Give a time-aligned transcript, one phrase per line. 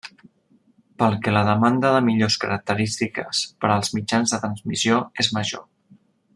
[1.01, 5.67] Pel que la demanda de millors característiques per als mitjans de transmissió és major.